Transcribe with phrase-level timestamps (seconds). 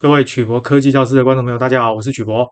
[0.00, 2.48] 各位曲博科技教室的观众朋友，大家好，我是曲博。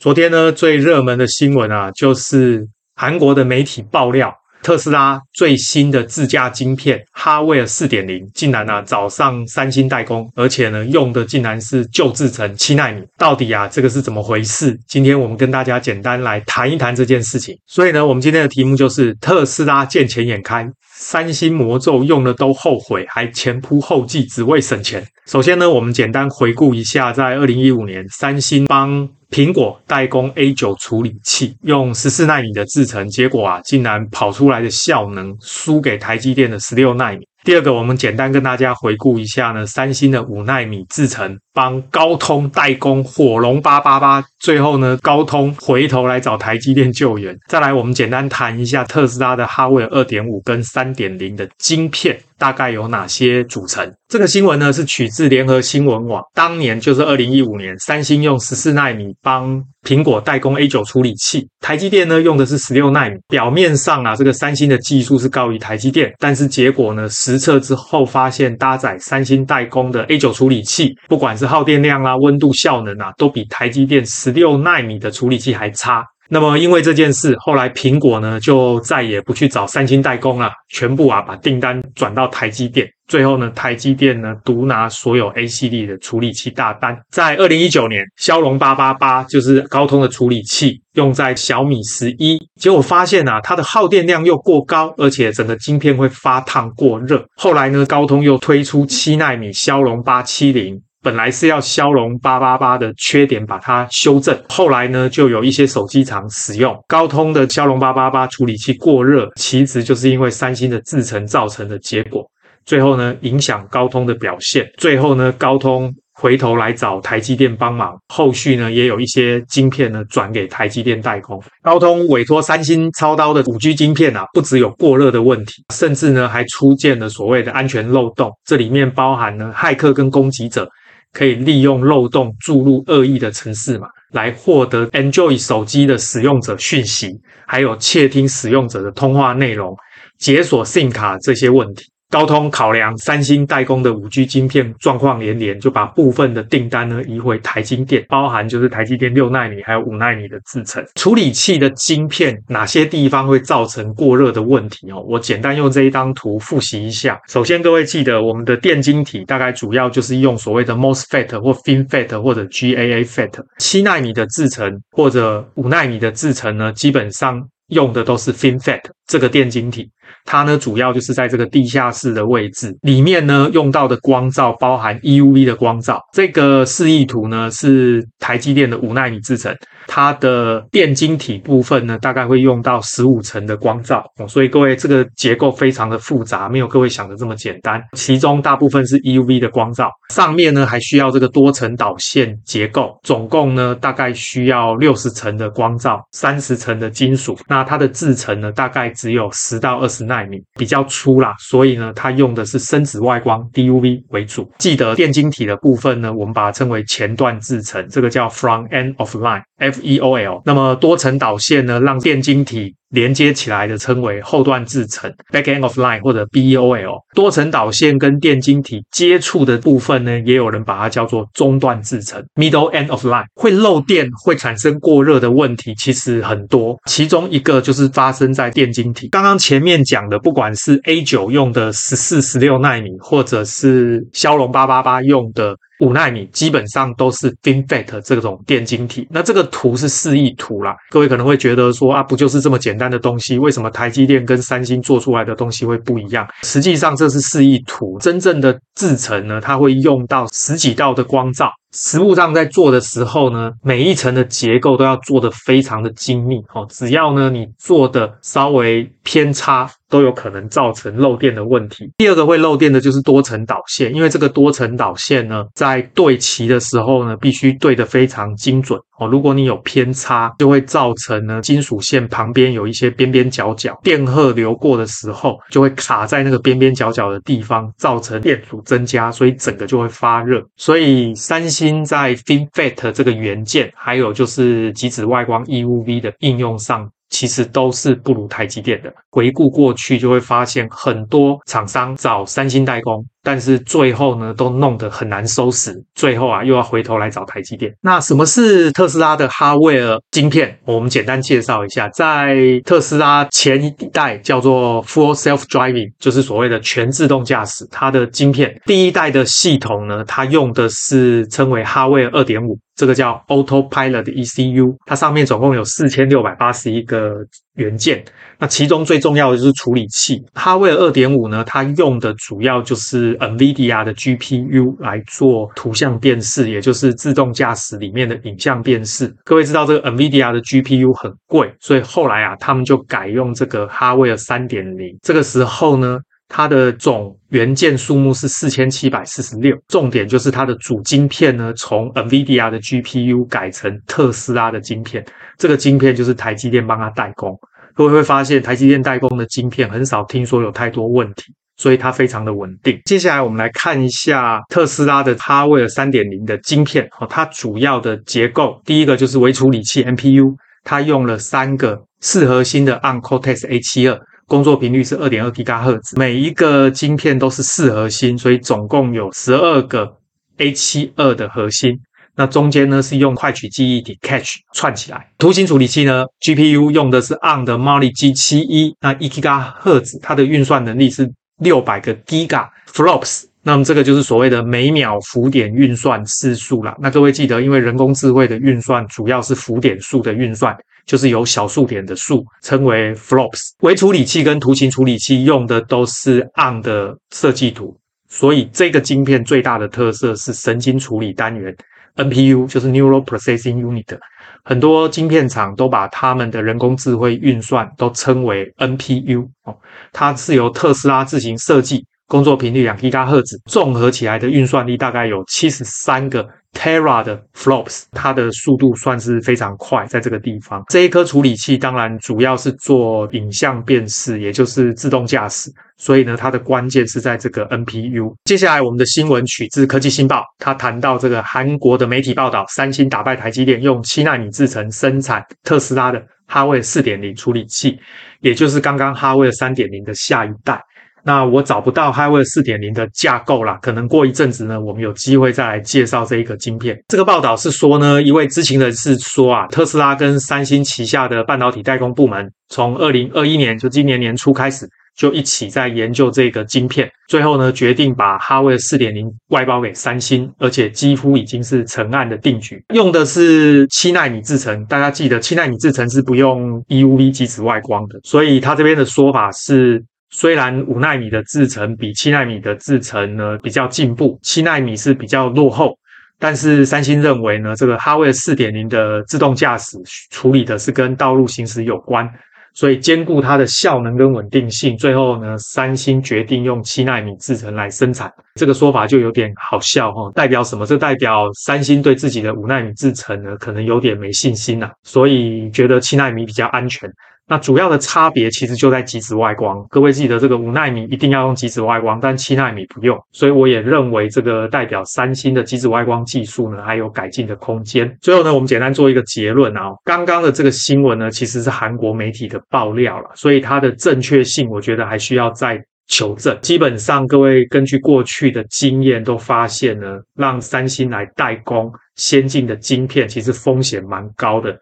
[0.00, 13.02] 昨天呢，最热门的新闻啊，就是韩国的媒体爆料，特斯拉最新的自驾晶片哈维尔四点零，竟然啊找上三星代工，而且呢用的竟然是旧制程七奈米。
[13.16, 14.78] 到底啊这个是怎么回事？
[14.88, 17.56] 今天我们跟大家简单来谈一谈这件事情。
[17.66, 20.68] 所以呢，我们今天的题目就是特斯拉见钱眼开。
[21.00, 25.06] 三星魔咒用了都后悔，还前仆后继，只为省钱。
[25.26, 37.26] 首先呢，我们简单回顾一下，在二零一五年，三星帮苹果代工 A 九处理器，用十四纳米的制程，结果啊，竟然跑出来的效能输给台积电的十六纳米。
[37.44, 47.36] 第二个，我们简单跟大家回顾一下呢，三星的五纳米制程帮高通代工火龙八八八，最后呢，高通回头来找台积电救援。
[47.48, 52.18] 再来，我们简单谈一下特斯拉的哈维尔二点五跟三点零的晶片。
[52.38, 53.84] 大概有哪些组成？
[54.08, 56.22] 这个新闻呢，是取自联合新闻网。
[56.32, 63.16] 当年就是二零一五年，三星用十四纳米帮苹果代工 A 九处理器，台积电呢用的是十六纳米。
[63.26, 76.04] 表面上啊，这个三星的技术是高于台积电，但是结果呢，实测之后发现，搭载三星代工的 A 九处理器，不管是耗电量啊、温度效能啊，都比台积电十十六奈米的处理器还差。
[76.30, 82.86] 那么，因为这件事，后来苹果呢就再也不去找三星代工了，全部啊把订单转到台积电。
[83.06, 86.94] 最后呢，台积电呢独拿所有 A 系列的处理器大单。
[87.10, 97.24] 在二零一九年，骁龙八八八就是高通的处理器，用在小米十一，结果发现啊，它的耗电量又过高，而且整个晶片会发烫过热。
[97.36, 100.78] 后来呢，高通又推出七奈米骁龙八七零。
[101.00, 112.28] 本来是要骁龙八八八的缺点把它修正，后来呢就有一些手机厂使用高通的骁龙八八八处理器过热，其实就是因为三星的制程造成的结果。
[112.64, 121.40] 最后呢影响高通的表现，最后呢高通回头来找台积电帮忙，后续呢也有一些晶片呢转给台积电代工。
[121.62, 130.68] 高通委托三星操刀的五 G 晶片啊，不只有过热的问题，甚至呢还出现了所谓的安全漏洞，这里面包含了骇客跟攻击者。
[131.12, 139.76] 可以利用漏洞注入恶意的程式码，来获得 Enjoy 手机的使用者讯息，还有窃听使用者的通话内容，
[140.18, 141.84] 解锁 SIM 卡这些问题。
[142.10, 150.82] 高通考量三星代工的五 G 晶片状况连连，就把部分的订单呢移回台积电，包含就是台积电六纳米还有五纳米的制程。
[150.94, 155.04] 处理器的晶片哪些地方会造成过热的问题哦？
[155.06, 157.20] 我简单用这一张图复习一下。
[157.28, 163.44] 首先，各位记得我们的电晶体大概主要就是用所谓的 MOSFET 或 FinFET 或者 GAA FET。
[163.58, 169.90] 七纳米的制程或者五纳米的制程呢，基本上用的都是 FinFET 这个电晶体。
[170.24, 176.00] 它呢，主要就是在这个地下室的位置里面呢，用到的光照包含 EUV 的光照。
[176.12, 179.54] 这个示意图呢，是台积电的五纳米制程。
[179.88, 187.82] 它的电晶体部分呢，大概会用到十五层的光罩，所以各位这个结构非常的复杂，没有各位想的这么简单。
[187.96, 197.36] 其中大部分是 EUV 的光罩，上面呢还需要这个多层导线结构，总共呢大概需要六十层的光罩，三十层的金属。
[197.48, 204.48] 那它的制程呢，大概只有十到二十纳米，比较粗啦，所以呢它用的是深紫外光 DUV 为主。
[204.58, 209.42] 记得电晶体的部分呢，我们把它称为前段制程，这个叫 Front End of Line。
[209.58, 217.00] FEOL，那么多层导线呢，让电晶体连接起来的称为后段制程 （Back End of Line） 或者 BEOL。
[217.14, 223.26] 多层导线跟电晶体接触的部分呢，也有人把它叫做中段制程 （Middle End of Line）。
[223.34, 229.08] 会漏电、会产生过热的问题其实很多，其中一个就是发生在电晶体。
[229.08, 235.56] 刚刚前面讲的，不管是 A 九用的十四、十六纳米，或者是骁龙八八八用的。
[235.80, 240.76] 五纳米基本上都是 FinFET 这种电晶体，那这个图是示意图啦。
[240.90, 246.26] 各位可能会觉得说啊，不就是这么简单的东西，为什么台积电跟三星做出来的东西会不一样？
[246.42, 251.50] 实际上这是示意图，真正的制程呢，它会用到十几道的光照。
[251.72, 256.66] 实物上在做的时候呢，每一层的结构都要做的非常的精密哦。
[256.70, 261.92] 只要呢你做的稍微偏差，都有可能造成漏电的问题。
[261.98, 269.06] 第二个会漏电的就是多层导线，因为这个多层导线呢，在对齐的时候呢，必须对的非常精准哦。
[269.06, 280.44] 如果你有偏差，就会造成呢金属线旁边有一些边边角角，电荷流过的时候就会卡在那个边边角角的地方，造成电阻增加，所以整个就会发热。
[280.56, 281.78] 所以三星。
[281.88, 288.92] 在 FinFET 这个元件，还有就是极紫外光 EUV 的应用上，其实都是不如台积电的。
[289.10, 293.04] 回顾过去，就会发现很多厂商找三星代工。
[293.28, 297.70] 但是最后呢，都弄得很难收拾，最后啊，又要回头来找台积电。
[297.82, 300.58] 那什么是特斯拉的哈维尔晶片？
[300.64, 312.58] 我们简单介绍一下，在特斯拉前一代叫做 Full Self Driving，就是所谓的全自动驾驶，它的晶片第一代的系统呢，它用的是称为哈维尔二点五。
[312.74, 317.16] 这个叫 Autopilot ECU，它上面总共有四千六百八十一个
[317.58, 318.02] 元件，
[318.38, 320.24] 那其中最重要的就是处理器。
[320.32, 329.12] 哈维尔二点五呢，它用的主要就是 NVIDIA 的 GPU 来做图像辨识，也就是自动驾驶里面的影像辨识。
[329.24, 334.96] 各位知道这个 NVIDIA 的 GPU 很贵，所以后来啊，他们就改用这个哈维尔三点零。
[335.02, 345.04] 这个时候呢，它的总元件数目是四千七百四十六，重点就是它的主晶片呢，从 NVIDIA 的 GPU 改成特斯拉的晶片，
[345.38, 347.34] 这个晶片就是台积电帮它代工。
[347.74, 352.78] 各位会发现，台积电代工的晶片很少听说有太多问题，所以它非常的稳定。
[352.84, 360.34] 接下来我们来看一下特斯拉的哈维尔三点零的晶片，哦，它主要的结构，第一个就是微处理器 MPU，
[360.64, 363.98] 它用了三个四核心的 ARM Cortex A72。
[364.28, 369.90] 工作频率是二点二吉赫兹，每一个晶片都是四核心，所以总共有十二个
[370.36, 371.80] A 七二的核心。
[372.14, 375.08] 那中间呢是用快取记忆体 c a t c h 串起来。
[375.16, 383.24] 图形处理器呢，GPU 用的是 ARM 的 Mali G 七一，那一吉赫兹，它的运算能力是六百个 Giga Flops。
[383.42, 386.76] 那么这个就是所谓的每秒浮点运算次数啦。
[386.78, 390.54] 那各位记得，因为人工智慧的运算主要是浮点数的运算。
[390.88, 393.50] 就是有小数点的数，称为 flops。
[393.60, 397.76] 微处理器跟图形处理器用的都是 ARM 的设计图，
[398.08, 401.54] 所以这个晶片最大的特色是神经处理单元
[401.96, 403.98] NPU，就是 Neural Processing Unit。
[404.44, 409.54] 很多晶片厂都把他们的人工智慧运算都称为 NPU 哦，
[409.92, 411.84] 它是由特斯拉自行设计。
[412.06, 416.26] 工作频率两 GHz，综合起来的运算力大概有七十三个
[416.58, 419.86] Tera 的 flops，它的速度算是非常快。
[419.86, 428.12] 在这个地方，这一颗处理器当然主要是做影像辨识，也就是自动驾驶，所以呢，它的关键是在这个 NPU。
[428.24, 437.78] 接下来，我们的新闻取自科技新报，它谈到这个韩国的媒体报道，三星打败台积电，用七纳米制程生产特斯拉的哈维四点零处理器，
[438.20, 440.60] 也就是刚刚哈维三点零的下一代。
[441.08, 446.78] 那我找不到 Hardware 4.0的架构啦，可能过一阵子呢，我们有机会再来介绍这一个晶片。
[446.88, 454.68] 这个报道是说呢，一位知情人士说啊，特斯拉跟三星旗下的半导体代工部门，从2021年就今年年初开始，
[454.98, 464.62] 就一起在研究这个晶片，最后呢，决定把 Hardware 4.0外包给三星，而且几乎已经是成案的定局，用的是七纳米制程。
[464.66, 469.82] 大家记得七纳米制程是不用 EUV 极紫外光的，所以他这边的说法是。
[470.10, 475.76] 虽然五纳米的制程比七纳米的制程呢比较进步，七纳米是比较落后，
[476.18, 479.76] 但是三星认为呢，这个哈维四点零的自动驾驶
[480.10, 482.08] 处理的是跟道路行驶有关，
[482.54, 488.10] 所以兼顾它的效能跟稳定性，最后呢，三星决定用七纳米制程来生产。
[488.34, 490.66] 这个说法就有点好笑哈，代表什么？
[490.66, 496.90] 这代表三星对自己的五纳米制程呢可能有点没信心呐，所以觉得七纳米比较安全。
[497.28, 507.94] 那主要的差别其实就在极紫外光，各位记得这个五奈米一定要用极紫外光，但七奈米不用，所以我也认为这个代表三星的极紫外光技术呢还有改进的空间。
[508.00, 516.38] 最后呢，我们简单做一个结论啊，刚刚的这个新闻呢其实是韩国媒体的爆料了，所以它的正确性我觉得还需要再求证。
[516.40, 524.58] 基本上各位根据过去的经验都发现呢，让三星来代工先进的晶片，其实风险蛮高的。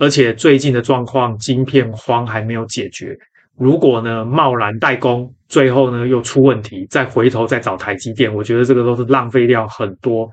[0.00, 3.14] 而且最近的状况，晶片荒还没有解决。
[3.58, 10.26] 如果呢贸然代工，最后呢又出问题，再回头再找台积电，我觉得这个都是浪费掉很多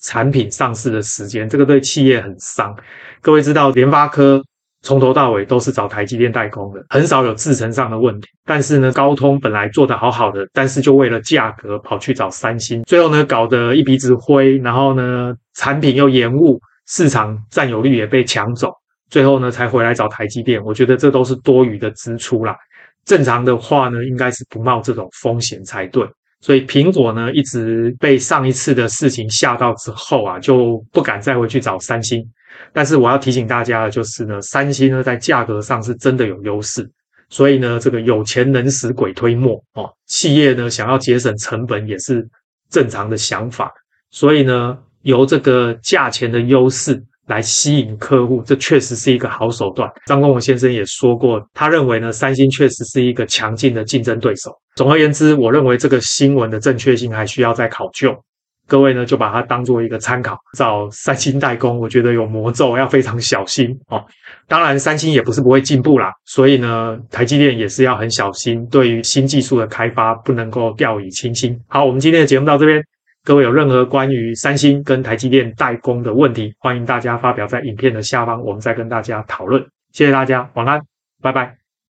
[0.00, 2.76] 产品上市的时间，这个对企业很伤。
[3.20, 4.42] 各位知道，联发科
[4.80, 8.26] 从头到尾都是找台积电代工的，很少有制程上的问题。
[8.44, 18.74] 但是呢，高通本来做得好好的，但是就为了价格跑去找三星，最后呢搞得一鼻子灰，然后呢产品又延误，市场占有率也被抢走。
[19.12, 20.58] 最后呢，才回来找台积电。
[20.64, 22.56] 我觉得这都是多余的支出啦。
[23.04, 26.02] 正常的话呢，应该是不冒这种风险才对。
[26.40, 32.26] 所以苹果呢，一直被上一次的事情吓到之后啊，就不敢再回去找三星。
[32.72, 36.90] 但是我要提醒大家的就是呢，三星呢在价格上是真的有优势。
[37.28, 42.26] 所以呢，这个有钱能使鬼推磨哦，企业呢想要节省成本也是
[42.70, 43.70] 正常的想法。
[44.10, 47.04] 所以呢，由这个价钱的优势。
[47.26, 49.90] 来吸引客户，这确实是一个好手段。
[50.06, 54.50] 张忠谋先生也说过，他认为呢，三星确实是一个强劲的竞争对手。
[54.74, 58.14] 总而言之，我认为这个新闻的正确性还需要再考究。
[58.68, 60.38] 各位呢，就把它当做一个参考。
[60.56, 64.02] 找三星代工，我觉得有魔咒，要非常小心哦。
[64.48, 71.58] 当然，三星也不是不会进步啦，所以呢，台积电也是要很小心，对于新技术的开发不能够掉以轻心。
[71.68, 72.82] 好，我们今天的节目到这边，
[73.24, 79.64] 各位有任何关于三星跟台积电代工的问题，欢迎大家发表在影片的下方，我们再跟大家讨论。
[79.92, 80.80] 谢谢大家，晚安，
[81.22, 81.61] 拜拜。